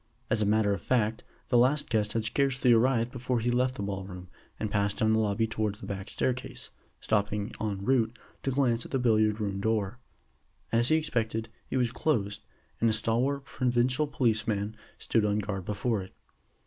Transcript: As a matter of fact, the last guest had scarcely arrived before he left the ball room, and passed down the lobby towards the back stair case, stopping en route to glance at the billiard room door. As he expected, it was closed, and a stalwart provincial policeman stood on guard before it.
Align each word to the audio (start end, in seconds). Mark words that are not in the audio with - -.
As 0.31 0.41
a 0.41 0.47
matter 0.47 0.73
of 0.73 0.81
fact, 0.81 1.23
the 1.49 1.59
last 1.59 1.87
guest 1.87 2.13
had 2.13 2.25
scarcely 2.25 2.73
arrived 2.73 3.11
before 3.11 3.39
he 3.39 3.51
left 3.51 3.75
the 3.75 3.83
ball 3.83 4.03
room, 4.03 4.29
and 4.59 4.71
passed 4.71 4.97
down 4.97 5.13
the 5.13 5.19
lobby 5.19 5.45
towards 5.45 5.79
the 5.79 5.85
back 5.85 6.09
stair 6.09 6.33
case, 6.33 6.71
stopping 6.99 7.51
en 7.61 7.85
route 7.85 8.17
to 8.41 8.49
glance 8.49 8.83
at 8.83 8.89
the 8.89 8.97
billiard 8.97 9.39
room 9.39 9.59
door. 9.61 9.99
As 10.71 10.87
he 10.89 10.95
expected, 10.95 11.49
it 11.69 11.77
was 11.77 11.91
closed, 11.91 12.43
and 12.79 12.89
a 12.89 12.93
stalwart 12.93 13.41
provincial 13.45 14.07
policeman 14.07 14.75
stood 14.97 15.23
on 15.23 15.37
guard 15.37 15.65
before 15.65 16.01
it. 16.01 16.15